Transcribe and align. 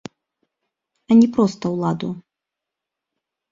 А 1.09 1.17
не 1.19 1.27
проста 1.37 1.65
ўладу. 1.75 2.09